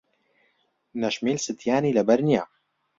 نەشمیل 1.01 1.37
ستیانی 1.45 1.95
لەبەر 1.97 2.19
نییە. 2.27 2.43